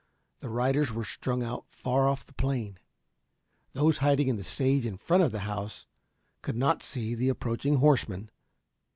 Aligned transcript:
The 0.39 0.49
riders 0.49 0.91
were 0.91 1.05
strung 1.05 1.43
out 1.43 1.65
far 1.69 2.09
off 2.09 2.21
on 2.21 2.25
the 2.25 2.33
plain. 2.33 2.79
Those 3.73 3.99
hiding 3.99 4.29
in 4.29 4.35
the 4.35 4.43
sage 4.43 4.83
in 4.83 4.97
front 4.97 5.21
of 5.21 5.31
the 5.31 5.41
house 5.41 5.85
could 6.41 6.55
not 6.57 6.81
see 6.81 7.13
the 7.13 7.29
approaching 7.29 7.75
horsemen. 7.75 8.31